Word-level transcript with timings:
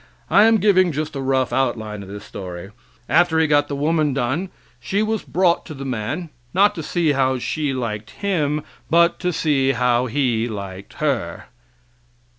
I 0.31 0.45
am 0.45 0.57
giving 0.57 0.91
just 0.91 1.15
a 1.15 1.21
rough 1.21 1.53
outline 1.53 2.01
of 2.01 2.09
this 2.09 2.23
story. 2.25 2.71
After 3.07 3.37
He 3.37 3.45
got 3.45 3.67
the 3.67 3.75
woman 3.75 4.15
done 4.15 4.49
she 4.79 5.03
was 5.03 5.21
brought 5.21 5.63
to 5.67 5.75
the 5.75 5.85
man 5.85 6.31
not 6.55 6.73
to 6.73 6.81
see 6.81 7.11
how 7.11 7.37
she 7.37 7.71
liked 7.71 8.09
him, 8.09 8.63
but 8.89 9.19
to 9.19 9.31
see 9.31 9.73
how 9.73 10.07
he 10.07 10.47
liked 10.47 10.93
her. 10.93 11.45